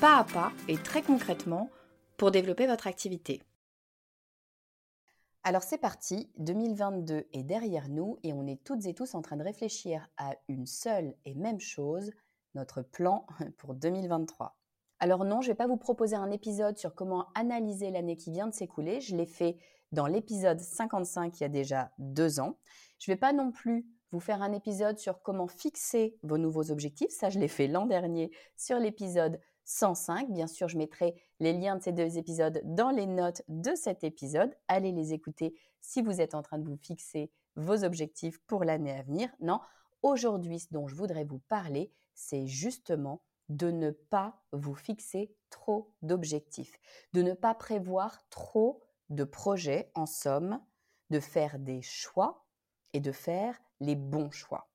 [0.00, 1.70] pas à pas et très concrètement
[2.16, 3.42] pour développer votre activité.
[5.42, 9.36] Alors c'est parti, 2022 est derrière nous et on est toutes et tous en train
[9.36, 12.12] de réfléchir à une seule et même chose,
[12.54, 13.26] notre plan
[13.58, 14.56] pour 2023.
[15.00, 18.30] Alors non, je ne vais pas vous proposer un épisode sur comment analyser l'année qui
[18.30, 19.58] vient de s'écouler, je l'ai fait
[19.90, 22.56] dans l'épisode 55 il y a déjà deux ans.
[23.00, 26.70] Je ne vais pas non plus vous faire un épisode sur comment fixer vos nouveaux
[26.70, 30.30] objectifs, ça je l'ai fait l'an dernier sur l'épisode 105.
[30.30, 34.02] Bien sûr, je mettrai les liens de ces deux épisodes dans les notes de cet
[34.02, 34.54] épisode.
[34.66, 38.92] Allez les écouter si vous êtes en train de vous fixer vos objectifs pour l'année
[38.92, 39.28] à venir.
[39.40, 39.60] Non,
[40.02, 45.92] aujourd'hui, ce dont je voudrais vous parler, c'est justement de ne pas vous fixer trop
[46.02, 46.78] d'objectifs,
[47.12, 50.60] de ne pas prévoir trop de projets, en somme,
[51.10, 52.46] de faire des choix
[52.92, 54.68] et de faire les bons choix.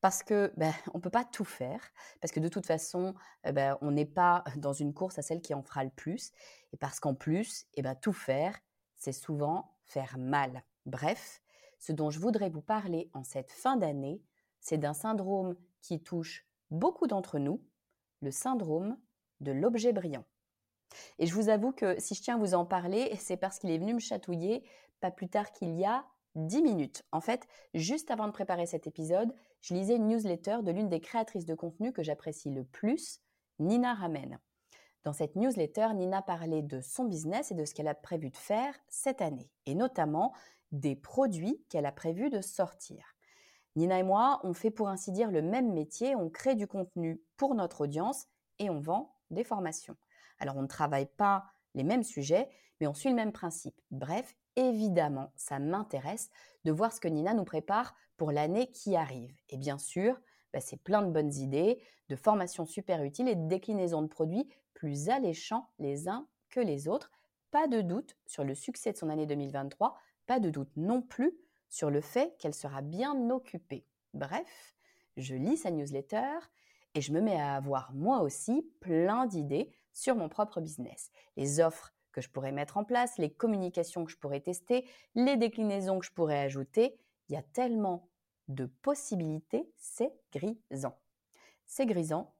[0.00, 1.80] Parce que ben, on ne peut pas tout faire,
[2.20, 3.14] parce que de toute façon,
[3.44, 6.32] eh ben, on n'est pas dans une course à celle qui en fera le plus,
[6.72, 8.58] et parce qu'en plus, eh ben, tout faire,
[8.96, 10.64] c'est souvent faire mal.
[10.84, 11.42] Bref,
[11.78, 14.22] ce dont je voudrais vous parler en cette fin d'année,
[14.60, 17.62] c'est d'un syndrome qui touche beaucoup d'entre nous,
[18.20, 18.98] le syndrome
[19.40, 20.24] de l'objet brillant.
[21.18, 23.70] Et je vous avoue que si je tiens à vous en parler, c'est parce qu'il
[23.70, 24.64] est venu me chatouiller
[25.00, 27.02] pas plus tard qu'il y a 10 minutes.
[27.12, 31.00] En fait, juste avant de préparer cet épisode, je lisais une newsletter de l'une des
[31.00, 33.20] créatrices de contenu que j'apprécie le plus,
[33.58, 34.38] Nina Ramen.
[35.02, 38.36] Dans cette newsletter, Nina parlait de son business et de ce qu'elle a prévu de
[38.36, 40.32] faire cette année, et notamment
[40.72, 43.16] des produits qu'elle a prévu de sortir.
[43.76, 47.20] Nina et moi, on fait pour ainsi dire le même métier, on crée du contenu
[47.36, 48.26] pour notre audience
[48.58, 49.96] et on vend des formations.
[50.38, 52.48] Alors on ne travaille pas les mêmes sujets,
[52.80, 53.80] mais on suit le même principe.
[53.90, 56.30] Bref, évidemment, ça m'intéresse
[56.64, 59.34] de voir ce que Nina nous prépare pour l'année qui arrive.
[59.48, 60.20] Et bien sûr,
[60.52, 64.48] bah, c'est plein de bonnes idées, de formations super utiles et de déclinaisons de produits
[64.74, 67.10] plus alléchants les uns que les autres.
[67.50, 69.96] Pas de doute sur le succès de son année 2023,
[70.26, 71.32] pas de doute non plus
[71.68, 73.86] sur le fait qu'elle sera bien occupée.
[74.14, 74.76] Bref,
[75.16, 76.38] je lis sa newsletter
[76.94, 81.10] et je me mets à avoir moi aussi plein d'idées sur mon propre business.
[81.36, 85.36] Les offres que je pourrais mettre en place, les communications que je pourrais tester, les
[85.36, 86.98] déclinaisons que je pourrais ajouter.
[87.28, 88.08] Il y a tellement
[88.48, 90.96] de possibilités, c'est grisant.
[91.66, 92.32] C'est grisant,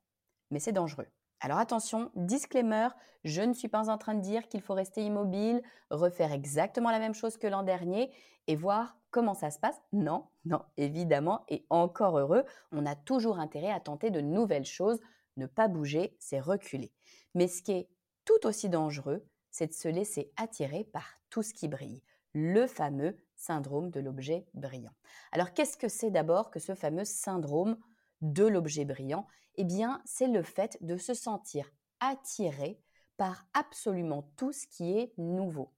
[0.50, 1.08] mais c'est dangereux.
[1.40, 2.88] Alors attention, disclaimer,
[3.24, 6.98] je ne suis pas en train de dire qu'il faut rester immobile, refaire exactement la
[6.98, 8.10] même chose que l'an dernier
[8.46, 9.78] et voir comment ça se passe.
[9.92, 15.00] Non, non, évidemment, et encore heureux, on a toujours intérêt à tenter de nouvelles choses.
[15.36, 16.94] Ne pas bouger, c'est reculer.
[17.34, 17.88] Mais ce qui est
[18.24, 19.26] tout aussi dangereux,
[19.56, 22.02] c'est de se laisser attirer par tout ce qui brille,
[22.34, 24.92] le fameux syndrome de l'objet brillant.
[25.32, 27.78] Alors qu'est-ce que c'est d'abord que ce fameux syndrome
[28.20, 29.26] de l'objet brillant?
[29.54, 31.70] Eh bien, c'est le fait de se sentir
[32.00, 32.78] attiré
[33.16, 35.72] par absolument tout ce qui est nouveau.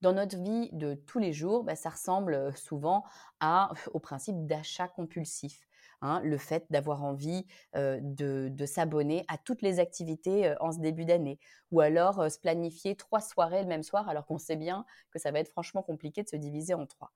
[0.00, 3.04] Dans notre vie de tous les jours, bah, ça ressemble souvent
[3.92, 5.68] au principe d'achat compulsif.
[6.04, 11.38] Hein, le fait d'avoir envie de, s'abonner à toutes les activités en ce début d'année,
[11.70, 15.30] ou alors se planifier trois soirées le même soir alors qu'on sait bien que ça
[15.30, 17.12] va être franchement compliqué de se diviser en trois.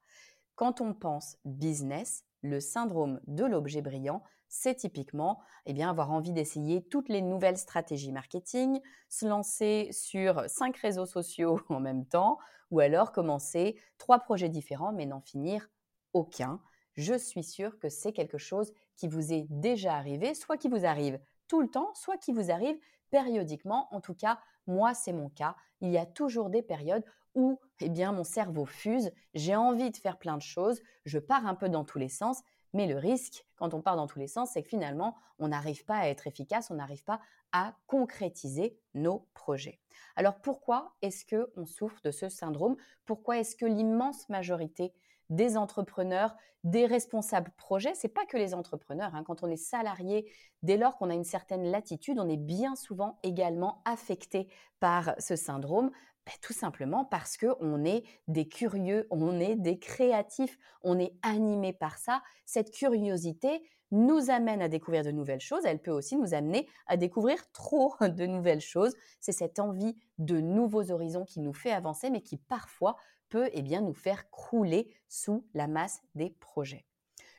[0.55, 6.33] Quand on pense business, le syndrome de l'objet brillant, c'est typiquement eh bien, avoir envie
[6.33, 12.39] d'essayer toutes les nouvelles stratégies marketing, se lancer sur cinq réseaux sociaux en même temps,
[12.71, 15.69] ou alors commencer trois projets différents mais n'en finir
[16.13, 16.61] aucun
[16.97, 20.85] je suis sûre que c'est quelque chose qui vous est déjà arrivé, soit qui vous
[20.85, 22.79] arrive tout le temps, soit qui vous arrive
[23.11, 23.89] périodiquement.
[23.93, 25.57] En tout cas, moi, c'est mon cas.
[25.81, 27.05] Il y a toujours des périodes
[27.35, 31.47] où eh bien, mon cerveau fuse, j'ai envie de faire plein de choses, je pars
[31.47, 34.27] un peu dans tous les sens, mais le risque, quand on part dans tous les
[34.27, 37.21] sens, c'est que finalement, on n'arrive pas à être efficace, on n'arrive pas
[37.53, 39.81] à concrétiser nos projets.
[40.17, 42.77] Alors pourquoi est-ce que on souffre de ce syndrome?
[43.05, 44.95] Pourquoi est-ce que l'immense majorité
[45.31, 46.35] des entrepreneurs,
[46.65, 47.95] des responsables projets.
[47.95, 49.15] C'est pas que les entrepreneurs.
[49.15, 49.23] Hein.
[49.25, 50.31] Quand on est salarié,
[50.63, 54.49] dès lors qu'on a une certaine latitude, on est bien souvent également affecté
[54.81, 55.91] par ce syndrome.
[56.27, 61.15] Ben, tout simplement parce que on est des curieux, on est des créatifs, on est
[61.23, 62.21] animé par ça.
[62.47, 63.63] Cette curiosité
[63.93, 65.65] nous amène à découvrir de nouvelles choses.
[65.65, 68.95] Elle peut aussi nous amener à découvrir trop de nouvelles choses.
[69.21, 72.97] C'est cette envie de nouveaux horizons qui nous fait avancer, mais qui parfois
[73.37, 76.87] peut eh bien, nous faire crouler sous la masse des projets.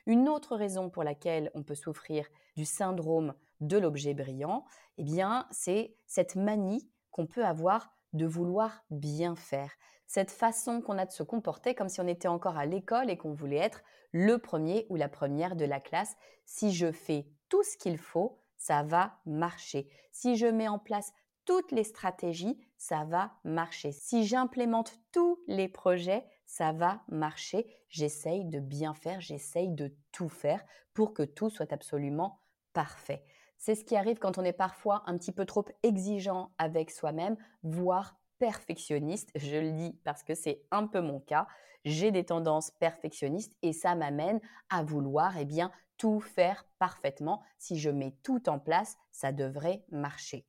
[0.06, 2.24] Une autre raison pour laquelle on peut souffrir
[2.56, 4.64] du syndrome de l'objet brillant,
[4.98, 9.72] eh bien, c'est cette manie qu'on peut avoir de vouloir bien faire.
[10.06, 13.18] Cette façon qu'on a de se comporter comme si on était encore à l'école et
[13.18, 16.14] qu'on voulait être le premier ou la première de la classe.
[16.44, 19.90] Si je fais tout ce qu'il faut, ça va marcher.
[20.12, 21.12] Si je mets en place
[21.48, 23.90] toutes les stratégies, ça va marcher.
[23.90, 27.66] Si j'implémente tous les projets, ça va marcher.
[27.88, 30.62] J'essaye de bien faire, j'essaye de tout faire
[30.92, 32.42] pour que tout soit absolument
[32.74, 33.24] parfait.
[33.56, 37.38] C'est ce qui arrive quand on est parfois un petit peu trop exigeant avec soi-même,
[37.62, 39.30] voire perfectionniste.
[39.34, 41.46] Je le dis parce que c'est un peu mon cas.
[41.86, 47.42] J'ai des tendances perfectionnistes et ça m'amène à vouloir eh bien tout faire parfaitement.
[47.56, 50.46] Si je mets tout en place, ça devrait marcher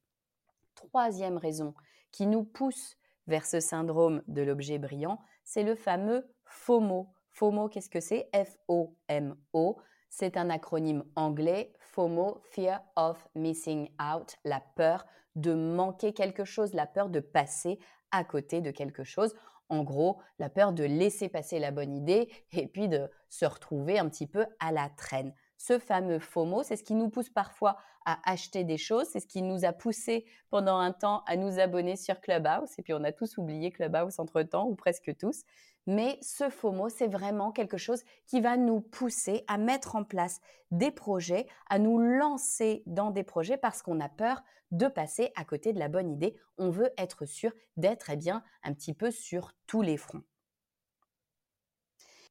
[0.79, 1.73] troisième raison
[2.11, 2.97] qui nous pousse
[3.27, 7.13] vers ce syndrome de l'objet brillant, c'est le fameux FOMO.
[7.31, 8.29] FOMO, qu'est-ce que c'est?
[8.33, 9.77] F-O-M-O.
[10.09, 11.73] C'est un acronyme anglais.
[11.79, 15.05] FOMO, Fear of Missing Out, la peur
[15.35, 17.79] de manquer quelque chose, la peur de passer
[18.11, 19.35] à côté de quelque chose.
[19.69, 23.99] En gros, la peur de laisser passer la bonne idée et puis de se retrouver
[23.99, 27.77] un petit peu à la traîne ce fameux FOMO, c'est ce qui nous pousse parfois
[28.06, 31.59] à acheter des choses, c'est ce qui nous a poussé pendant un temps à nous
[31.59, 35.44] abonner sur Clubhouse, et puis on a tous oublié Clubhouse entre-temps, ou presque tous.
[35.85, 40.39] Mais ce FOMO, c'est vraiment quelque chose qui va nous pousser à mettre en place
[40.71, 44.41] des projets, à nous lancer dans des projets parce qu'on a peur
[44.71, 46.35] de passer à côté de la bonne idée.
[46.57, 50.23] On veut être sûr d'être eh bien un petit peu sur tous les fronts.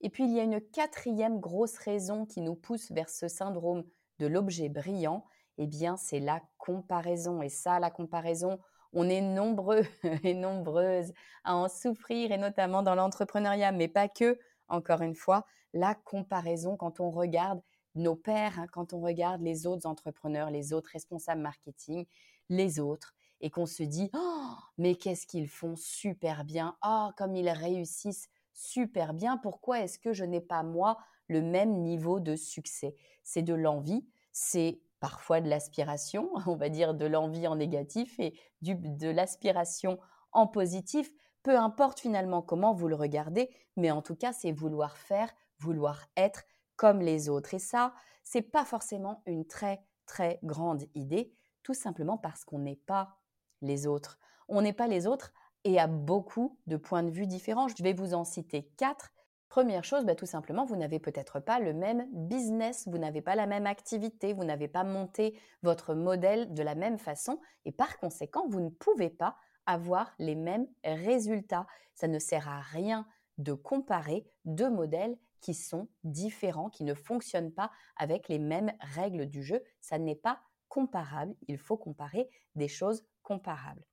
[0.01, 3.85] Et puis il y a une quatrième grosse raison qui nous pousse vers ce syndrome
[4.19, 5.25] de l'objet brillant,
[5.59, 7.43] eh bien c'est la comparaison.
[7.43, 8.59] Et ça, la comparaison,
[8.93, 9.85] on est nombreux
[10.25, 11.13] et nombreuses
[11.45, 14.39] à en souffrir, et notamment dans l'entrepreneuriat, mais pas que.
[14.69, 17.61] Encore une fois, la comparaison quand on regarde
[17.95, 22.07] nos pairs, hein, quand on regarde les autres entrepreneurs, les autres responsables marketing,
[22.49, 27.35] les autres, et qu'on se dit, oh, mais qu'est-ce qu'ils font super bien, oh, comme
[27.35, 28.29] ils réussissent
[28.59, 32.97] super bien, pourquoi est-ce que je n'ai pas moi le même niveau de succès?
[33.23, 38.35] C'est de l'envie, c'est parfois de l'aspiration, on va dire de l'envie en négatif et
[38.63, 39.99] de l'aspiration
[40.33, 41.13] en positif,
[41.45, 46.07] peu importe finalement comment vous le regardez, mais en tout cas c'est vouloir faire, vouloir
[46.17, 46.43] être
[46.75, 47.55] comme les autres.
[47.55, 52.77] Et ça, c'est pas forcément une très très grande idée, tout simplement parce qu'on n'est
[52.77, 53.19] pas
[53.63, 54.19] les autres.
[54.49, 55.33] On n'est pas les autres
[55.65, 57.69] et à beaucoup de points de vue différents.
[57.69, 59.11] Je vais vous en citer quatre.
[59.49, 63.35] Première chose, bah, tout simplement, vous n'avez peut-être pas le même business, vous n'avez pas
[63.35, 67.99] la même activité, vous n'avez pas monté votre modèle de la même façon et par
[67.99, 71.67] conséquent, vous ne pouvez pas avoir les mêmes résultats.
[71.95, 73.07] Ça ne sert à rien
[73.39, 79.27] de comparer deux modèles qui sont différents, qui ne fonctionnent pas avec les mêmes règles
[79.27, 79.63] du jeu.
[79.81, 81.35] Ça n'est pas comparable.
[81.47, 83.85] Il faut comparer des choses comparables.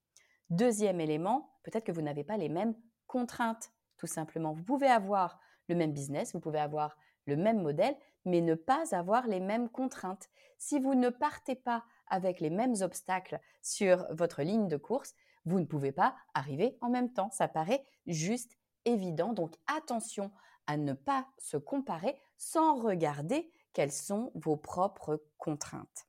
[0.49, 2.75] Deuxième élément, peut-être que vous n'avez pas les mêmes
[3.07, 4.53] contraintes, tout simplement.
[4.53, 8.95] Vous pouvez avoir le même business, vous pouvez avoir le même modèle, mais ne pas
[8.95, 10.29] avoir les mêmes contraintes.
[10.57, 15.13] Si vous ne partez pas avec les mêmes obstacles sur votre ligne de course,
[15.45, 17.31] vous ne pouvez pas arriver en même temps.
[17.31, 19.33] Ça paraît juste évident.
[19.33, 20.31] Donc attention
[20.67, 26.07] à ne pas se comparer sans regarder quelles sont vos propres contraintes.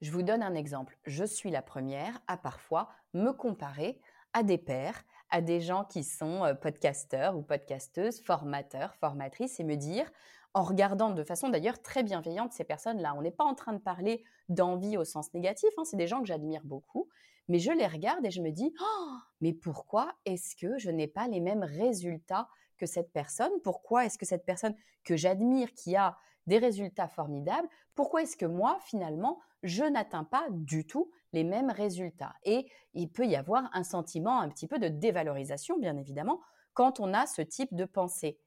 [0.00, 0.98] Je vous donne un exemple.
[1.04, 4.00] Je suis la première à parfois me comparer
[4.32, 9.64] à des pairs, à des gens qui sont euh, podcasteurs ou podcasteuses, formateurs, formatrices, et
[9.64, 10.10] me dire,
[10.54, 13.78] en regardant de façon d'ailleurs très bienveillante ces personnes-là, on n'est pas en train de
[13.78, 17.08] parler d'envie au sens négatif, hein, c'est des gens que j'admire beaucoup,
[17.48, 21.08] mais je les regarde et je me dis, oh, mais pourquoi est-ce que je n'ai
[21.08, 25.94] pas les mêmes résultats que cette personne, pourquoi est-ce que cette personne que j'admire, qui
[25.94, 26.16] a
[26.46, 31.70] des résultats formidables, pourquoi est-ce que moi, finalement, je n'atteins pas du tout les mêmes
[31.70, 36.40] résultats Et il peut y avoir un sentiment un petit peu de dévalorisation, bien évidemment,
[36.74, 38.40] quand on a ce type de pensée.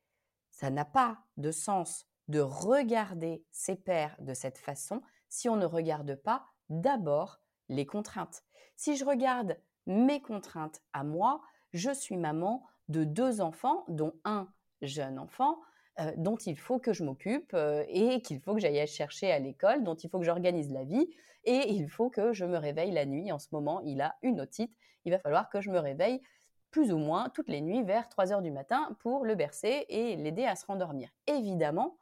[0.52, 5.66] Ça n'a pas de sens de regarder ses pairs de cette façon si on ne
[5.66, 7.40] regarde pas d'abord
[7.70, 8.44] les contraintes.
[8.76, 11.42] Si je regarde mes contraintes à moi,
[11.74, 14.52] je suis maman de deux enfants, dont un
[14.82, 15.60] jeune enfant,
[16.00, 19.40] euh, dont il faut que je m'occupe euh, et qu'il faut que j'aille chercher à
[19.40, 21.08] l'école, dont il faut que j'organise la vie
[21.44, 23.32] et il faut que je me réveille la nuit.
[23.32, 24.74] En ce moment, il a une otite.
[25.06, 26.22] Il va falloir que je me réveille
[26.72, 30.16] plus ou moins toutes les nuits vers 3 heures du matin pour le bercer et
[30.16, 31.10] l'aider à se rendormir.
[31.28, 31.98] Évidemment,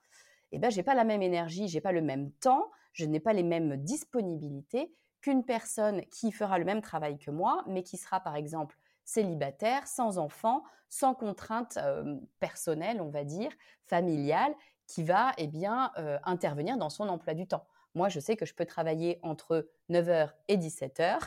[0.53, 3.05] eh ben, je n'ai pas la même énergie, je n'ai pas le même temps, je
[3.05, 7.83] n'ai pas les mêmes disponibilités qu'une personne qui fera le même travail que moi, mais
[7.83, 8.77] qui sera par exemple
[9.11, 13.51] célibataire, sans enfant, sans contrainte euh, personnelle, on va dire,
[13.85, 14.53] familiale,
[14.87, 17.65] qui va eh euh, intervenir dans son emploi du temps.
[17.93, 21.19] Moi, je sais que je peux travailler entre 9h et 17h,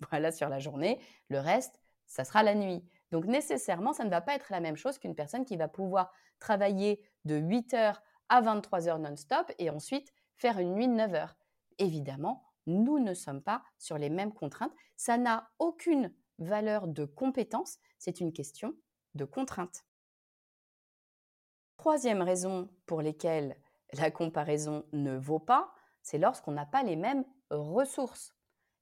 [0.10, 1.00] voilà, sur la journée.
[1.28, 2.84] Le reste, ça sera la nuit.
[3.12, 6.12] Donc, nécessairement, ça ne va pas être la même chose qu'une personne qui va pouvoir
[6.40, 7.94] travailler de 8h
[8.28, 11.28] à 23h non-stop et ensuite faire une nuit de 9h.
[11.78, 14.74] Évidemment, nous ne sommes pas sur les mêmes contraintes.
[14.96, 18.74] Ça n'a aucune valeur de compétence, c'est une question
[19.14, 19.84] de contrainte.
[21.76, 23.56] Troisième raison pour lesquelles
[23.92, 28.34] la comparaison ne vaut pas, c'est lorsqu'on n'a pas les mêmes ressources.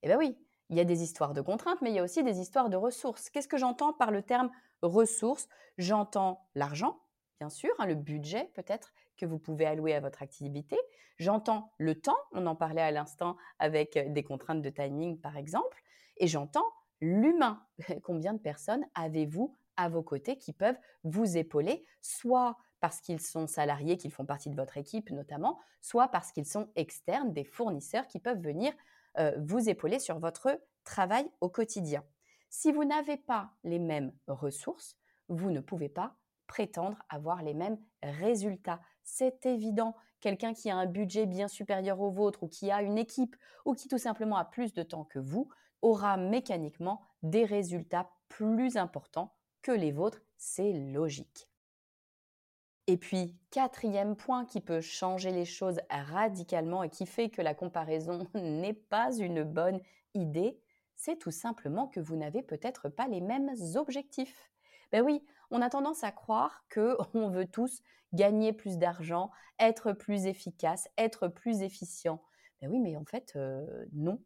[0.03, 0.37] Eh bien oui,
[0.69, 2.75] il y a des histoires de contraintes, mais il y a aussi des histoires de
[2.75, 3.29] ressources.
[3.29, 5.47] Qu'est-ce que j'entends par le terme ressources?
[5.77, 6.99] J'entends l'argent,
[7.39, 10.77] bien sûr, hein, le budget peut-être que vous pouvez allouer à votre activité.
[11.17, 15.81] J'entends le temps, on en parlait à l'instant avec des contraintes de timing par exemple,
[16.17, 16.67] et j'entends
[17.01, 17.61] l'humain.
[18.03, 23.47] Combien de personnes avez-vous à vos côtés qui peuvent vous épauler, soit parce qu'ils sont
[23.47, 28.07] salariés, qu'ils font partie de votre équipe notamment, soit parce qu'ils sont externes, des fournisseurs
[28.07, 28.73] qui peuvent venir
[29.17, 32.03] euh, vous épauler sur votre travail au quotidien?
[32.49, 36.15] Si vous n'avez pas les mêmes ressources, vous ne pouvez pas
[36.47, 38.79] prétendre avoir les mêmes résultats.
[39.03, 39.95] C'est évident.
[40.21, 43.35] Quelqu'un qui a un budget bien supérieur au vôtre ou qui a une équipe
[43.65, 45.49] ou qui tout simplement a plus de temps que vous
[45.81, 50.21] aura mécaniquement des résultats plus importants que les vôtres.
[50.37, 51.49] C'est logique.
[52.87, 57.53] Et puis, quatrième point qui peut changer les choses radicalement et qui fait que la
[57.53, 59.81] comparaison n'est pas une bonne
[60.13, 60.57] idée,
[60.95, 64.49] c'est tout simplement que vous n'avez peut-être pas les mêmes objectifs.
[64.91, 67.81] Ben oui, on a tendance à croire que on veut tous
[68.13, 72.21] gagner plus d'argent, être plus efficace, être plus efficient.
[72.61, 74.19] Ben oui, mais en fait, euh, non,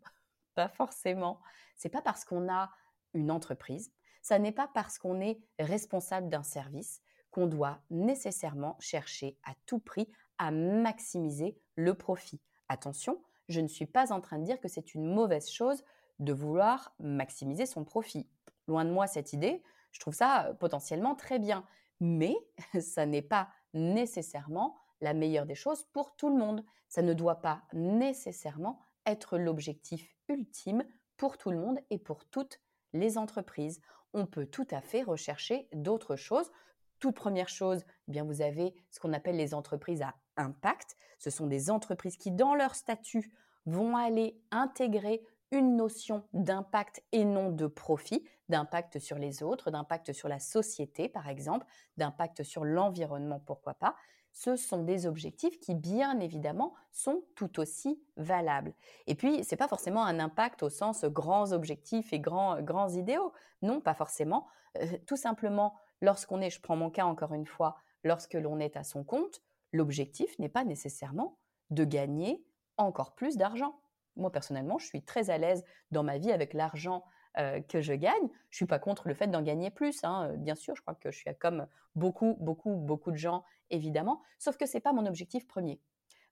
[0.69, 1.39] forcément.
[1.75, 2.69] C'est pas parce qu'on a
[3.13, 3.91] une entreprise,
[4.21, 7.01] ça n'est pas parce qu'on est responsable d'un service
[7.31, 12.41] qu'on doit nécessairement chercher à tout prix à maximiser le profit.
[12.67, 15.83] Attention, je ne suis pas en train de dire que c'est une mauvaise chose
[16.19, 18.27] de vouloir maximiser son profit.
[18.67, 21.65] Loin de moi cette idée, je trouve ça euh, potentiellement très bien.
[21.99, 22.35] Mais
[22.81, 26.63] ça n'est pas nécessairement la meilleure des choses pour tout le monde.
[26.87, 30.83] Ça ne doit pas nécessairement être l'objectif ultime
[31.17, 32.59] pour tout le monde et pour toutes
[32.93, 33.81] les entreprises.
[34.13, 36.51] On peut tout à fait rechercher d'autres choses.
[36.99, 40.95] Toute première chose, eh bien vous avez ce qu'on appelle les entreprises à impact.
[41.19, 43.31] Ce sont des entreprises qui, dans leur statut,
[43.65, 50.13] vont aller intégrer une notion d'impact et non de profit, d'impact sur les autres, d'impact
[50.13, 51.65] sur la société par exemple,
[51.97, 53.95] d'impact sur l'environnement, pourquoi pas
[54.31, 58.73] ce sont des objectifs qui, bien évidemment, sont tout aussi valables.
[59.07, 62.89] Et puis, ce n'est pas forcément un impact au sens grands objectifs et grands, grands
[62.89, 63.33] idéaux.
[63.61, 64.47] Non, pas forcément.
[64.77, 68.77] Euh, tout simplement, lorsqu'on est, je prends mon cas encore une fois, lorsque l'on est
[68.77, 69.41] à son compte,
[69.73, 71.37] l'objectif n'est pas nécessairement
[71.69, 72.43] de gagner
[72.77, 73.79] encore plus d'argent.
[74.15, 77.03] Moi, personnellement, je suis très à l'aise dans ma vie avec l'argent
[77.37, 78.29] euh, que je gagne.
[78.49, 80.75] Je suis pas contre le fait d'en gagner plus, hein, bien sûr.
[80.75, 84.21] Je crois que je suis comme beaucoup, beaucoup, beaucoup de gens, évidemment.
[84.39, 85.79] Sauf que c'est pas mon objectif premier.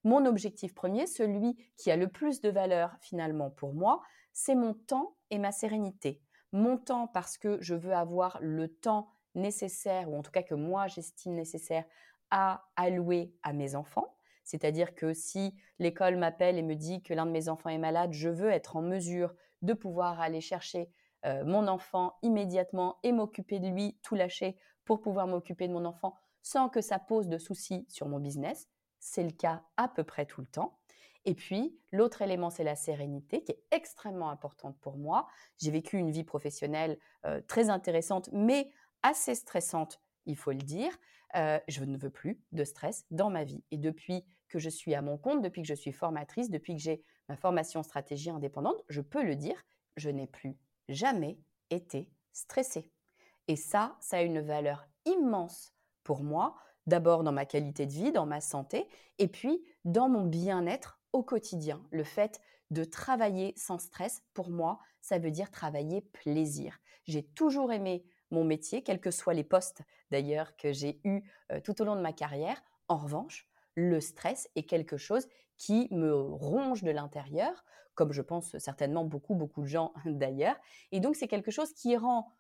[0.04, 4.02] Mon objectif premier, celui qui a le plus de valeur finalement pour moi,
[4.32, 6.22] c'est mon temps et ma sérénité.
[6.52, 10.56] Mon temps parce que je veux avoir le temps nécessaire, ou en tout cas que
[10.56, 11.86] moi j'estime nécessaire,
[12.32, 14.16] à allouer à mes enfants.
[14.44, 18.14] C'est-à-dire que si l'école m'appelle et me dit que l'un de mes enfants est malade,
[18.14, 20.92] je veux être en mesure de pouvoir aller chercher
[21.24, 26.16] mon enfant immédiatement et m'occuper de lui, tout lâcher pour pouvoir m'occuper de mon enfant
[26.42, 28.70] sans que ça pose de soucis sur mon business.
[29.00, 30.80] C'est le cas à peu près tout le temps.
[31.26, 35.28] Et puis, l'autre élément, c'est la sérénité, qui est extrêmement importante pour moi.
[35.58, 36.98] J'ai vécu une vie professionnelle
[37.48, 38.72] très intéressante, mais
[39.04, 40.98] assez stressante il faut le dire,
[41.34, 43.64] je ne veux plus de stress dans ma vie.
[43.72, 46.82] Et depuis que je suis à mon compte, depuis que je suis formatrice, depuis que
[46.82, 49.64] j'ai ma formation stratégie indépendante, je peux le dire,
[49.96, 50.58] je n'ai plus
[50.90, 52.92] jamais été stressée.
[53.48, 56.56] Et ça, ça a une valeur immense pour moi,
[56.88, 58.88] d'abord dans ma qualité de vie, dans ma santé,
[59.20, 61.82] et puis dans mon bien-être au quotidien.
[61.92, 62.40] Le fait
[62.72, 66.80] de travailler sans stress, pour moi, ça veut dire travailler plaisir.
[67.06, 69.82] J'ai toujours aimé mon métier, quels que soient les postes
[70.12, 72.62] d'ailleurs que j'ai eus euh, tout au long de ma carrière.
[72.88, 78.58] En revanche, le stress est quelque chose qui me ronge de l'intérieur, comme je pense
[78.58, 80.58] certainement beaucoup, beaucoup de gens d'ailleurs.
[80.92, 82.32] Et donc, c'est quelque chose qui rend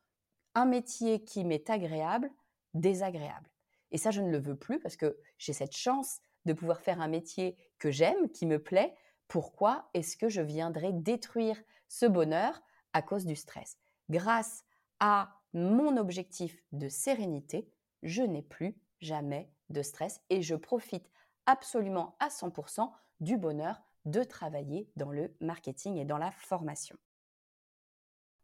[0.56, 2.30] un métier qui m'est agréable
[2.74, 3.50] désagréable.
[3.92, 7.02] Et ça, je ne le veux plus parce que j'ai cette chance de pouvoir faire
[7.02, 8.96] un métier que j'aime, qui me plaît.
[9.28, 12.62] Pourquoi est-ce que je viendrais détruire ce bonheur
[12.94, 13.78] à cause du stress?
[14.10, 14.64] Grâce
[15.00, 17.70] à mon objectif de sérénité,
[18.04, 21.10] je n'ai plus jamais de stress et je profite
[21.50, 26.96] absolument à 100% du bonheur de travailler dans le marketing et dans la formation.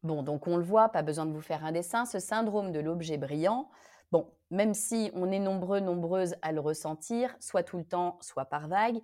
[0.01, 2.79] Bon, donc on le voit, pas besoin de vous faire un dessin, ce syndrome de
[2.79, 3.69] l'objet brillant,
[4.11, 8.45] bon, même si on est nombreux, nombreuses à le ressentir, soit tout le temps, soit
[8.45, 8.99] par vague,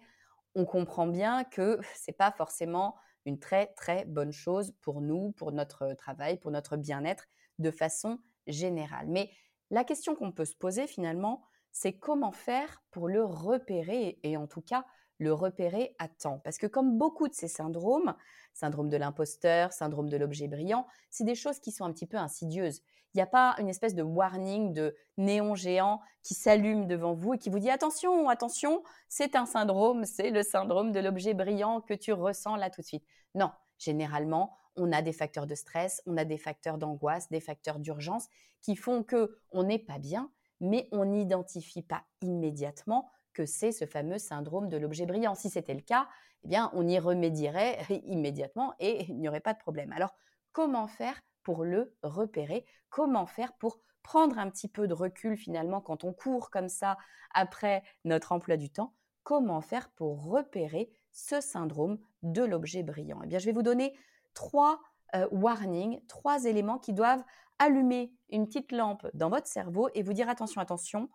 [0.55, 5.51] on comprend bien que c'est pas forcément une très très bonne chose pour nous, pour
[5.51, 7.27] notre travail, pour notre bien-être
[7.59, 9.07] de façon générale.
[9.07, 9.29] Mais
[9.69, 14.47] la question qu'on peut se poser finalement, c'est comment faire pour le repérer et en
[14.47, 14.85] tout cas
[15.17, 16.39] le repérer à temps.
[16.43, 18.15] Parce que comme beaucoup de ces syndromes,
[18.53, 22.17] syndrome de l'imposteur, syndrome de l'objet brillant, c'est des choses qui sont un petit peu
[22.17, 22.81] insidieuses.
[23.13, 27.33] Il n'y a pas une espèce de warning de néon géant qui s'allume devant vous
[27.33, 31.81] et qui vous dit attention, attention, c'est un syndrome, c'est le syndrome de l'objet brillant
[31.81, 33.05] que tu ressens là tout de suite.
[33.35, 37.79] Non, généralement, on a des facteurs de stress, on a des facteurs d'angoisse, des facteurs
[37.79, 38.27] d'urgence
[38.61, 43.85] qui font que on n'est pas bien, mais on n'identifie pas immédiatement que c'est ce
[43.85, 45.35] fameux syndrome de l'objet brillant.
[45.35, 46.07] Si c'était le cas,
[46.43, 49.91] eh bien, on y remédierait immédiatement et il n'y aurait pas de problème.
[49.91, 50.15] Alors,
[50.53, 52.65] comment faire pour le repérer?
[52.89, 56.97] Comment faire pour prendre un petit peu de recul finalement quand on court comme ça
[57.33, 58.93] après notre emploi du temps?
[59.23, 63.21] Comment faire pour repérer ce syndrome de l'objet brillant?
[63.23, 63.95] Eh bien, je vais vous donner
[64.33, 64.79] trois
[65.15, 67.23] euh, warnings, trois éléments qui doivent
[67.61, 71.09] allumer une petite lampe dans votre cerveau et vous dire attention, attention,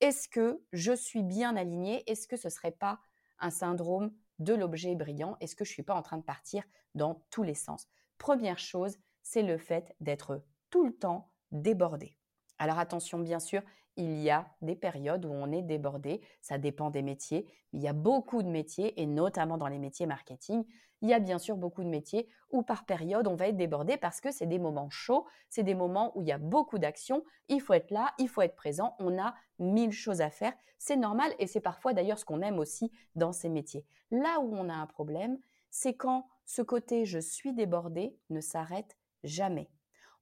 [0.00, 2.08] est-ce que je suis bien alignée?
[2.08, 3.00] Est-ce que ce ne serait pas
[3.40, 5.36] un syndrome de l'objet brillant?
[5.40, 6.62] Est-ce que je ne suis pas en train de partir
[6.94, 7.88] dans tous les sens?
[8.16, 12.16] Première chose, c'est le fait d'être tout le temps débordé.
[12.58, 13.62] Alors attention, bien sûr,
[13.96, 17.88] il y a des périodes où on est débordé, ça dépend des métiers, il y
[17.88, 20.64] a beaucoup de métiers, et notamment dans les métiers marketing,
[21.02, 23.96] il y a bien sûr beaucoup de métiers où par période on va être débordé
[23.96, 27.24] parce que c'est des moments chauds, c'est des moments où il y a beaucoup d'actions,
[27.48, 30.96] il faut être là, il faut être présent, on a mille choses à faire, c'est
[30.96, 33.84] normal et c'est parfois d'ailleurs ce qu'on aime aussi dans ces métiers.
[34.10, 35.38] Là où on a un problème,
[35.70, 39.70] c'est quand ce côté je suis débordé ne s'arrête jamais.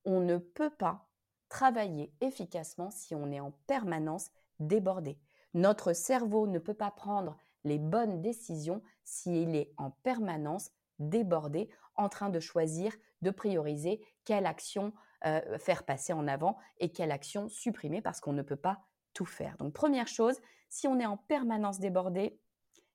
[0.04, 1.06] On ne peut pas
[1.48, 5.18] travailler efficacement si on est en permanence débordé.
[5.54, 7.36] Notre cerveau ne peut pas prendre
[7.66, 14.46] les bonnes décisions s'il est en permanence débordé, en train de choisir, de prioriser quelle
[14.46, 14.92] action
[15.24, 18.80] euh, faire passer en avant et quelle action supprimer parce qu'on ne peut pas
[19.12, 19.56] tout faire.
[19.56, 22.38] Donc première chose, si on est en permanence débordé,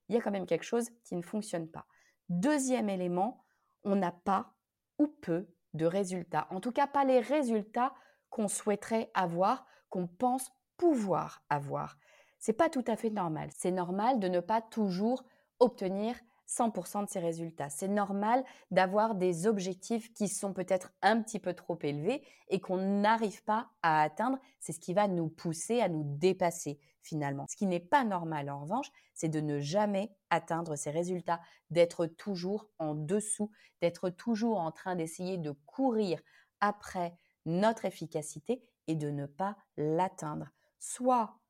[0.08, 1.88] il y a quand même quelque chose qui ne fonctionne pas.
[2.30, 3.44] Deuxième élément,
[3.84, 4.54] on n'a pas
[5.00, 6.48] ou peu de résultats.
[6.52, 7.94] En tout cas, pas les résultats
[8.30, 11.98] qu'on souhaiterait avoir, qu'on pense pouvoir avoir.
[12.42, 13.50] C'est pas tout à fait normal.
[13.56, 15.24] C'est normal de ne pas toujours
[15.60, 16.16] obtenir
[16.48, 17.70] 100% de ces résultats.
[17.70, 22.78] C'est normal d'avoir des objectifs qui sont peut-être un petit peu trop élevés et qu'on
[22.78, 24.40] n'arrive pas à atteindre.
[24.60, 27.46] C'est ce qui va nous pousser à nous dépasser finalement.
[27.48, 32.08] Ce qui n'est pas normal en revanche, c'est de ne jamais atteindre ces résultats, d'être
[32.08, 33.52] toujours en dessous,
[33.82, 36.20] d'être toujours en train d'essayer de courir
[36.60, 40.50] après notre efficacité et de ne pas l'atteindre.
[40.80, 41.41] Soit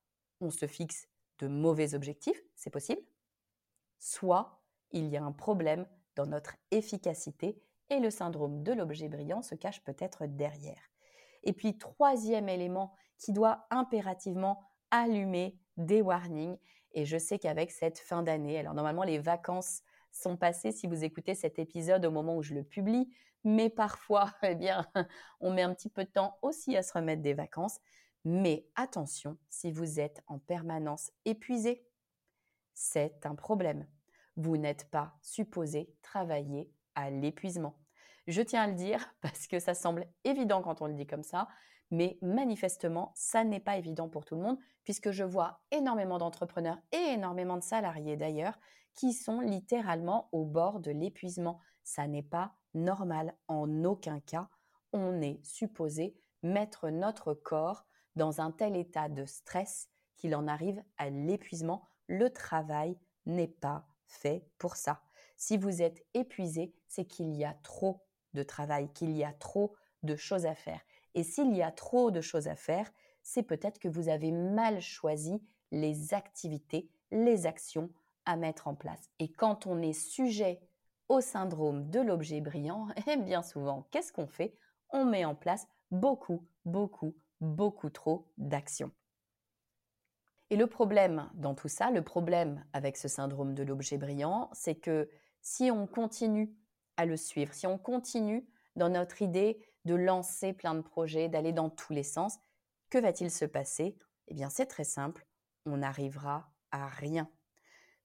[0.42, 1.08] on se fixe
[1.40, 3.02] de mauvais objectifs, c'est possible,
[4.00, 9.42] soit il y a un problème dans notre efficacité et le syndrome de l'objet brillant
[9.42, 10.82] se cache peut-être derrière.
[11.44, 16.58] Et puis troisième élément qui doit impérativement allumer des warnings,
[16.94, 21.04] et je sais qu'avec cette fin d'année, alors normalement les vacances sont passées si vous
[21.04, 23.10] écoutez cet épisode au moment où je le publie,
[23.44, 24.86] mais parfois, eh bien,
[25.40, 27.80] on met un petit peu de temps aussi à se remettre des vacances.
[28.24, 31.86] Mais attention, si vous êtes en permanence épuisé,
[32.74, 33.88] c'est un problème.
[34.38, 37.78] Vous n'êtes pas supposé travailler à l'épuisement.
[38.28, 41.24] Je tiens à le dire parce que ça semble évident quand on le dit comme
[41.24, 41.48] ça,
[41.90, 46.80] mais manifestement, ça n'est pas évident pour tout le monde, puisque je vois énormément d'entrepreneurs
[46.92, 48.58] et énormément de salariés d'ailleurs
[48.94, 51.60] qui sont littéralement au bord de l'épuisement.
[51.84, 54.50] Ça n'est pas normal en aucun cas.
[54.94, 60.84] On est supposé mettre notre corps dans un tel état de stress qu'il en arrive
[60.98, 61.88] à l'épuisement.
[62.08, 65.02] Le travail n'est pas fait pour ça.
[65.38, 69.74] Si vous êtes épuisé, c'est qu'il y a trop de travail, qu'il y a trop
[70.04, 70.82] de choses à faire.
[71.16, 72.92] Et s'il y a trop de choses à faire,
[73.24, 77.90] c'est peut-être que vous avez mal choisi les activités, les actions
[78.26, 79.10] à mettre en place.
[79.20, 80.62] Et quand on est sujet
[81.10, 84.56] au syndrome de l'objet brillant, et bien souvent, qu'est-ce qu'on fait?
[84.90, 88.92] On met en place beaucoup, beaucoup, beaucoup trop d'actions.
[90.50, 94.76] Et le problème dans tout ça, le problème avec ce syndrome de l'objet brillant, c'est
[94.76, 95.10] que
[95.42, 96.54] si on continue
[96.98, 101.54] à le suivre, si on continue dans notre idée de lancer plein de projets, d'aller
[101.54, 102.38] dans tous les sens,
[102.90, 103.98] que va-t-il se passer?
[104.28, 105.26] Eh bien, c'est très simple,
[105.66, 107.30] on n'arrivera à rien.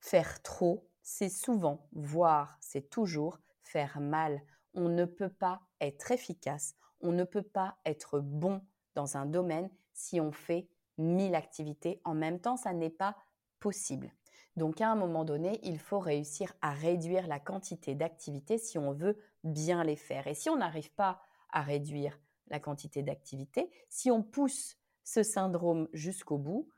[0.00, 4.40] Faire trop, c'est souvent, voire c'est toujours faire mal.
[4.74, 8.62] On ne peut pas être efficace, on ne peut pas être bon
[8.96, 13.16] dans un domaine si on fait mille activités en même temps, ça n'est pas
[13.60, 14.10] possible.
[14.56, 18.92] Donc à un moment donné, il faut réussir à réduire la quantité d'activités si on
[18.92, 20.26] veut bien les faire.
[20.26, 25.88] Et si on n'arrive pas à réduire la quantité d'activités, si on pousse ce syndrome
[25.92, 26.68] jusqu'au bout,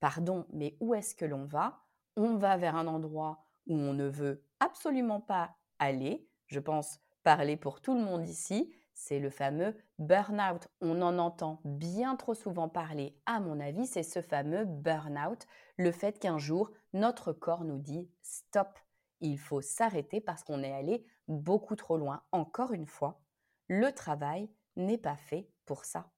[0.00, 1.80] pardon, mais où est-ce que l'on va?
[2.16, 6.26] On va vers un endroit où on ne veut absolument pas aller.
[6.46, 10.66] Je pense parler pour tout le monde ici c'est le fameux burn-out.
[10.80, 15.92] On en entend bien trop souvent parler, à mon avis, c'est ce fameux burn-out, le
[15.92, 18.76] fait qu'un jour, notre corps nous dit stop,
[19.20, 22.24] il faut s'arrêter parce qu'on est allé beaucoup trop loin.
[22.32, 23.20] Encore une fois,
[23.68, 26.10] le travail n'est pas fait pour ça.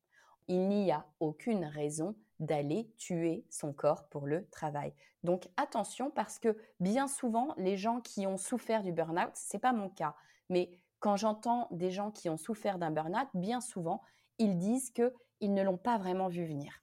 [0.49, 4.95] Il n'y a aucune raison d'aller tuer son corps pour le travail.
[5.23, 9.75] Donc attention parce que bien souvent les gens qui ont souffert du burn-out, c'est pas
[9.75, 10.17] mon cas,
[10.49, 14.03] mais quand j'entends des gens qui ont souffert d'un burn-out, bien souvent,
[14.39, 16.83] ils disent qu'ils ne l'ont pas vraiment vu venir.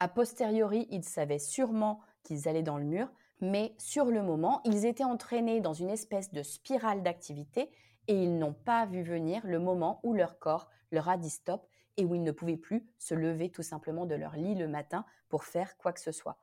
[0.00, 4.86] A posteriori, ils savaient sûrement qu'ils allaient dans le mur, mais sur le moment, ils
[4.86, 7.70] étaient entraînés dans une espèce de spirale d'activité
[8.08, 11.66] et ils n'ont pas vu venir le moment où leur corps leur a dit stop
[11.96, 15.04] et où ils ne pouvaient plus se lever tout simplement de leur lit le matin
[15.28, 16.38] pour faire quoi que ce soit.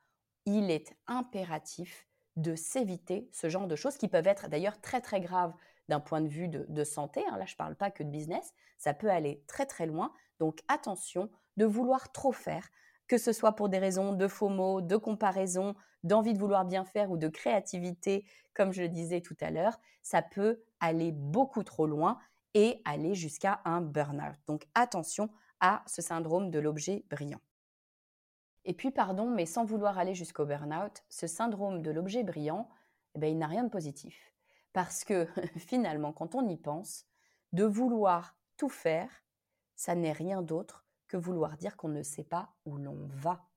[0.46, 5.20] Il est impératif de s'éviter ce genre de choses qui peuvent être d'ailleurs très très
[5.20, 5.54] graves
[5.90, 7.24] d'un point de vue de, santé.
[7.30, 7.38] Hein.
[7.38, 8.54] là, je ne parle pas que de business.
[8.78, 10.12] Ça peut aller très très loin.
[10.40, 12.68] Donc attention de vouloir trop faire,
[13.08, 17.10] que ce soit pour des raisons de mots, de comparaison, d'envie de vouloir bien faire
[17.10, 21.88] ou de créativité, comme je le disais tout à l'heure, ça peut aller beaucoup trop
[21.88, 22.20] loin
[22.54, 24.36] et aller jusqu'à un burn-out.
[24.48, 27.42] Donc attention à ce syndrome de l'objet brillant.
[28.66, 32.70] Et puis, pardon, mais sans vouloir aller jusqu'au burn-out, ce syndrome de l'objet brillant,
[33.16, 34.34] eh ben, il n'a rien de positif.
[34.78, 37.08] Parce que finalement, quand on y pense,
[37.52, 39.10] de vouloir tout faire,
[39.76, 43.50] ça n'est rien d'autre que vouloir dire qu'on ne sait pas où l'on va.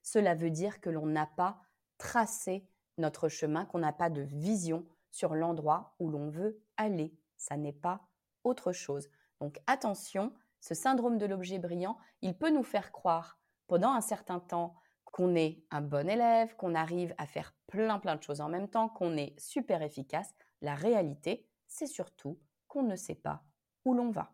[0.00, 1.60] Cela veut dire que l'on n'a pas
[1.98, 7.18] tracé notre chemin, qu'on n'a pas de vision sur l'endroit où l'on veut aller.
[7.36, 8.02] Ça n'est pas
[8.44, 9.10] autre chose.
[9.40, 14.38] Donc attention, ce syndrome de l'objet brillant, il peut nous faire croire pendant un certain
[14.38, 18.48] temps qu'on est un bon élève, qu'on arrive à faire plein plein de choses en
[18.48, 23.42] même temps, qu'on est super efficace, la réalité, c'est surtout qu'on ne sait pas
[23.84, 24.32] où l'on va.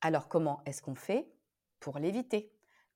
[0.00, 1.32] Alors comment est-ce qu'on fait
[1.80, 2.52] pour l'éviter?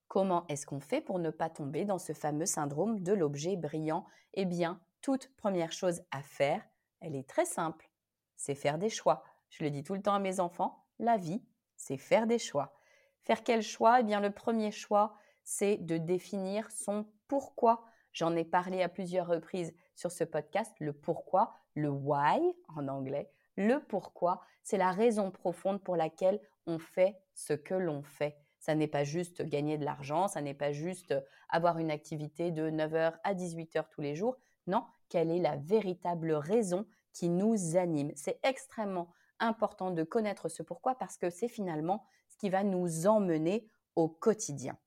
[0.09, 4.07] Comment est-ce qu'on fait pour ne pas tomber dans ce fameux syndrome de l'objet brillant?
[4.35, 6.62] Eh bien, toute première chose à faire,
[7.00, 7.90] elle est très simple,
[8.37, 9.24] c'est faire des choix.
[9.48, 11.42] Je le dis tout le temps à mes enfants, la vie,
[11.76, 12.76] c'est faire des choix.
[13.22, 14.00] Faire quel choix?
[14.00, 17.85] Eh bien, le premier choix, c'est de définir son pourquoi.
[18.12, 22.40] J'en ai parlé à plusieurs reprises sur ce podcast, le pourquoi, le why
[22.74, 23.30] en anglais.
[23.56, 28.38] Le pourquoi, c'est la raison profonde pour laquelle on fait ce que l'on fait.
[28.60, 31.14] Ça n'est pas juste gagner de l'argent, ça n'est pas juste
[31.50, 34.38] avoir une activité de 9h à 18h tous les jours.
[34.66, 38.12] Non, quelle est la véritable raison qui nous anime?
[38.16, 43.06] C'est extrêmement important de connaître ce pourquoi parce que c'est finalement ce qui va nous
[43.06, 44.78] emmener au quotidien.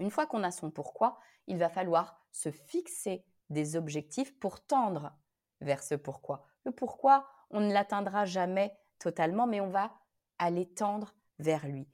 [0.00, 5.12] Une fois qu'on a son pourquoi, il va falloir se fixer des objectifs pour tendre
[5.60, 6.46] vers ce pourquoi.
[6.64, 9.92] Le pourquoi, on ne l'atteindra jamais totalement, mais on va
[10.38, 11.88] aller tendre vers lui.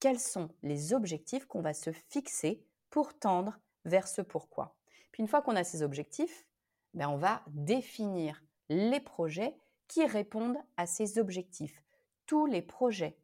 [0.00, 4.76] Quels sont les objectifs qu'on va se fixer pour tendre vers ce pourquoi?
[5.12, 6.46] Puis une fois qu'on a ces objectifs,
[6.92, 9.56] ben on va définir les projets
[9.88, 11.82] qui répondent à ces objectifs.
[12.26, 13.18] Tous les projets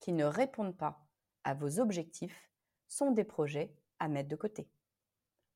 [0.00, 1.06] qui ne répondent pas
[1.44, 2.50] à vos objectifs
[2.88, 4.68] sont des projets à mettre de côté.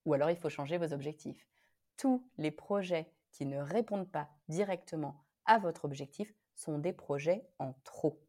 [0.05, 1.47] Ou alors il faut changer vos objectifs.
[1.97, 7.75] Tous les projets qui ne répondent pas directement à votre objectif sont des projets en
[7.85, 8.23] trop.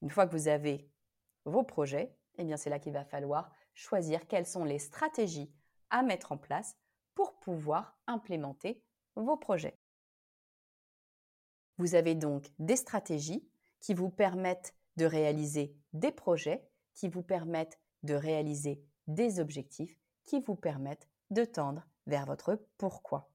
[0.00, 0.90] Une fois que vous avez
[1.44, 5.52] vos projets, eh bien c'est là qu'il va falloir choisir quelles sont les stratégies
[5.90, 6.76] à mettre en place
[7.14, 8.82] pour pouvoir implémenter
[9.14, 9.78] vos projets.
[11.78, 13.48] Vous avez donc des stratégies
[13.80, 20.40] qui vous permettent de réaliser des projets, qui vous permettent de réaliser des objectifs, qui
[20.40, 23.30] vous permettent de tendre vers votre pourquoi.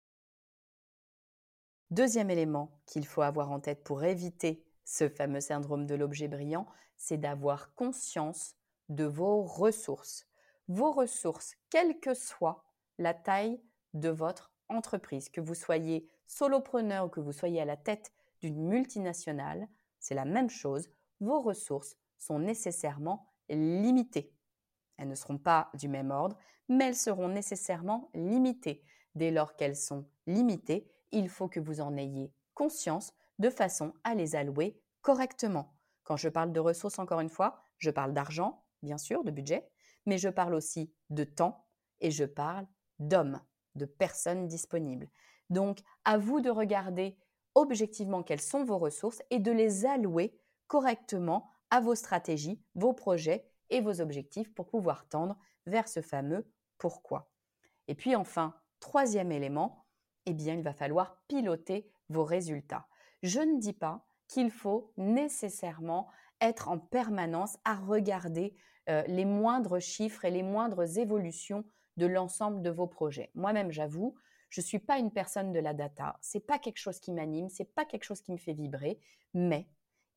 [1.90, 6.66] Deuxième élément qu'il faut avoir en tête pour éviter ce fameux syndrome de l'objet brillant,
[6.96, 8.54] c'est d'avoir conscience
[8.88, 10.26] de vos ressources.
[10.68, 12.64] Vos ressources, quelle que soit
[12.98, 13.60] la taille
[13.94, 18.66] de votre entreprise, que vous soyez solopreneur ou que vous soyez à la tête d'une
[18.66, 20.88] multinationale, c'est la même chose.
[21.20, 24.32] Vos ressources sont nécessairement limitées.
[25.02, 26.38] Elles ne seront pas du même ordre,
[26.68, 28.84] mais elles seront nécessairement limitées.
[29.16, 34.14] Dès lors qu'elles sont limitées, il faut que vous en ayez conscience de façon à
[34.14, 35.74] les allouer correctement.
[36.04, 39.68] Quand je parle de ressources, encore une fois, je parle d'argent, bien sûr, de budget,
[40.06, 41.66] mais je parle aussi de temps
[42.00, 42.68] et je parle
[43.00, 43.40] d'hommes,
[43.74, 45.10] de personnes disponibles.
[45.50, 47.16] Donc, à vous de regarder
[47.56, 50.38] objectivement quelles sont vos ressources et de les allouer
[50.68, 56.46] correctement à vos stratégies, vos projets vos objectifs pour pouvoir tendre vers ce fameux
[56.78, 57.30] pourquoi.
[57.88, 59.86] Et puis enfin, troisième élément,
[60.26, 62.86] eh bien, il va falloir piloter vos résultats.
[63.22, 66.08] Je ne dis pas qu'il faut nécessairement
[66.40, 68.54] être en permanence à regarder
[68.88, 71.64] euh, les moindres chiffres et les moindres évolutions
[71.96, 73.30] de l'ensemble de vos projets.
[73.34, 74.14] Moi-même, j'avoue,
[74.48, 77.48] je ne suis pas une personne de la data, c'est pas quelque chose qui m'anime,
[77.48, 78.98] c'est pas quelque chose qui me fait vibrer,
[79.34, 79.68] mais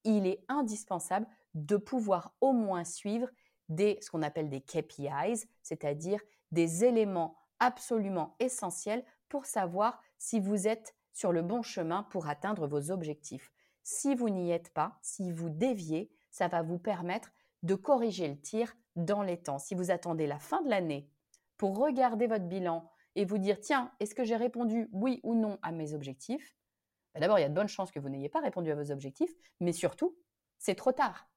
[0.04, 3.30] il est indispensable de pouvoir au moins suivre
[3.70, 10.68] des ce qu'on appelle des KPIs, c'est-à-dire des éléments absolument essentiels pour savoir si vous
[10.68, 13.52] êtes sur le bon chemin pour atteindre vos objectifs.
[13.84, 17.32] Si vous n'y êtes pas, si vous déviez, ça va vous permettre
[17.64, 19.60] de corriger le tir dans les temps.
[19.60, 21.10] Si vous attendez la fin de l'année
[21.58, 25.58] pour regarder votre bilan et vous dire, tiens, est-ce que j'ai répondu oui ou non
[25.62, 26.56] à mes objectifs?
[27.14, 28.92] Bah, D'abord, il y a de bonnes chances que vous n'ayez pas répondu à vos
[28.92, 30.18] objectifs, mais surtout,
[30.58, 31.30] c'est trop tard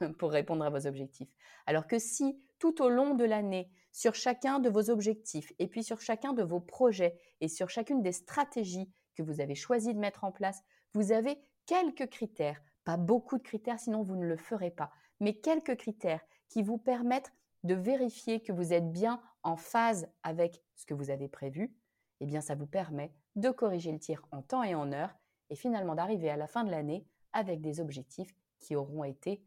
[0.18, 1.28] pour répondre à vos objectifs.
[1.66, 5.82] Alors que si tout au long de l'année, sur chacun de vos objectifs, et puis
[5.82, 9.98] sur chacun de vos projets, et sur chacune des stratégies que vous avez choisi de
[9.98, 10.62] mettre en place,
[10.94, 15.34] vous avez quelques critères, pas beaucoup de critères, sinon vous ne le ferez pas, mais
[15.34, 17.32] quelques critères qui vous permettent
[17.64, 21.74] de vérifier que vous êtes bien en phase avec ce que vous avez prévu,
[22.20, 25.14] eh bien ça vous permet de corriger le tir en temps et en heure
[25.50, 29.42] et finalement d'arriver à la fin de l'année avec des objectifs qui auront été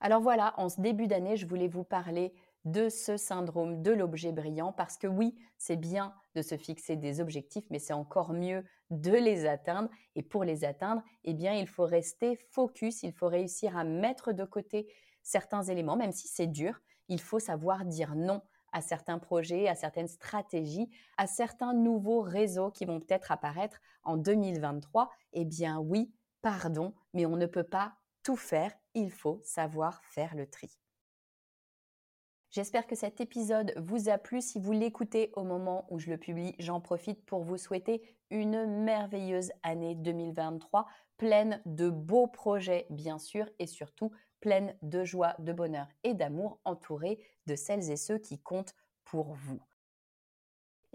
[0.00, 4.32] Alors voilà, en ce début d'année, je voulais vous parler de ce syndrome de l'objet
[4.32, 8.64] brillant parce que oui, c'est bien de se fixer des objectifs, mais c'est encore mieux
[8.90, 9.88] de les atteindre.
[10.14, 14.32] Et pour les atteindre, eh bien, il faut rester focus, il faut réussir à mettre
[14.32, 16.80] de côté certains éléments, même si c'est dur.
[17.08, 22.70] Il faut savoir dire non à certains projets, à certaines stratégies, à certains nouveaux réseaux
[22.70, 25.10] qui vont peut-être apparaître en 2023.
[25.32, 26.12] Eh bien oui,
[26.44, 30.78] pardon, mais on ne peut pas tout faire, il faut savoir faire le tri.
[32.50, 34.42] J'espère que cet épisode vous a plu.
[34.42, 38.66] Si vous l'écoutez au moment où je le publie, j'en profite pour vous souhaiter une
[38.84, 45.54] merveilleuse année 2023, pleine de beaux projets bien sûr et surtout pleine de joie, de
[45.54, 49.62] bonheur et d'amour, entourée de celles et ceux qui comptent pour vous.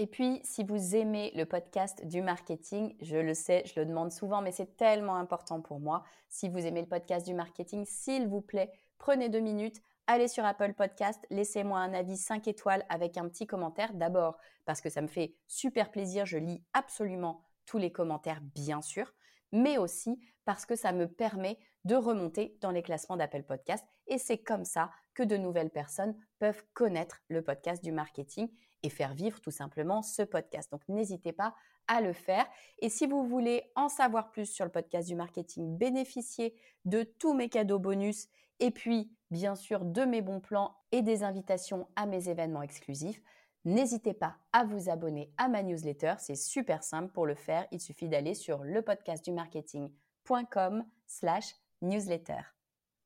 [0.01, 4.13] Et puis, si vous aimez le podcast du marketing, je le sais, je le demande
[4.13, 6.05] souvent, mais c'est tellement important pour moi.
[6.29, 10.45] Si vous aimez le podcast du marketing, s'il vous plaît, prenez deux minutes, allez sur
[10.45, 13.93] Apple Podcast, laissez-moi un avis 5 étoiles avec un petit commentaire.
[13.93, 18.81] D'abord parce que ça me fait super plaisir, je lis absolument tous les commentaires bien
[18.81, 19.13] sûr,
[19.51, 24.17] mais aussi parce que ça me permet de remonter dans les classements d'Apple Podcast et
[24.17, 28.49] c'est comme ça que de nouvelles personnes peuvent connaître le podcast du marketing
[28.83, 30.71] et faire vivre tout simplement ce podcast.
[30.71, 31.53] Donc n'hésitez pas
[31.87, 32.47] à le faire.
[32.79, 37.33] Et si vous voulez en savoir plus sur le podcast du marketing, bénéficier de tous
[37.33, 38.27] mes cadeaux bonus
[38.59, 43.23] et puis bien sûr de mes bons plans et des invitations à mes événements exclusifs,
[43.65, 46.13] n'hésitez pas à vous abonner à ma newsletter.
[46.19, 47.65] C'est super simple pour le faire.
[47.71, 52.41] Il suffit d'aller sur lepodcastdumarketing.com slash newsletter.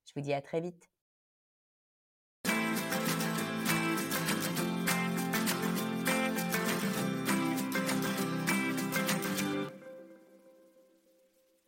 [0.05, 0.92] Je vous dis à très vite.